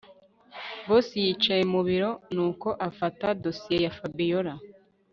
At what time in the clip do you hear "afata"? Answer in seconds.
2.89-3.27